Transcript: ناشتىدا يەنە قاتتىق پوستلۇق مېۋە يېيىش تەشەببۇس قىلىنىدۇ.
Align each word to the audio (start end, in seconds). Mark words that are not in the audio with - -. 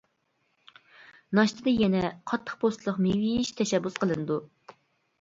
ناشتىدا 1.41 1.75
يەنە 1.83 2.03
قاتتىق 2.33 2.59
پوستلۇق 2.65 3.01
مېۋە 3.07 3.23
يېيىش 3.31 3.55
تەشەببۇس 3.63 4.03
قىلىنىدۇ. 4.05 4.45